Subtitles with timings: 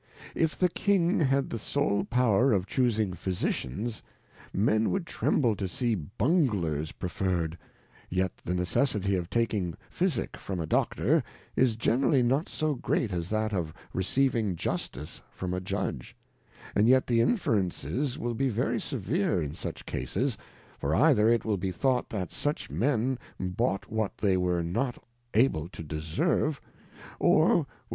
[0.33, 4.01] If the King had the sole power of chusing Physicians,
[4.51, 7.55] Men would tremble to see Bunglers preferred,
[8.09, 11.23] yet the necessity of taking Physick from a Doctor,
[11.55, 16.15] is generally not so great as that of receiving Justice from a Judge;
[16.73, 20.35] and yet the Inferences will be very severe in such cases,
[20.79, 24.97] for either it will be thought that such Men bought what they were not
[25.35, 26.59] able to deserve,
[27.19, 27.67] or which;■ is, of a Trimmer.